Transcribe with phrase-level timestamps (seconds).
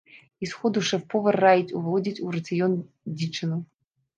[0.45, 2.73] І з ходу шэф-повар раіць уводзіць у рацыён
[3.21, 3.57] дзічыну.